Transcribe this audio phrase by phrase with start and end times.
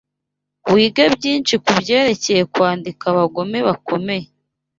[0.73, 4.27] Wige byinshi kubyerekeye kwandika abagome bakomeye